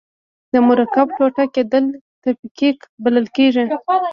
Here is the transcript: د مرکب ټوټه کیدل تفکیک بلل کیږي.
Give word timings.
د 0.51 0.53
مرکب 0.67 1.07
ټوټه 1.17 1.45
کیدل 1.55 1.85
تفکیک 2.23 2.77
بلل 3.03 3.25
کیږي. 3.35 3.63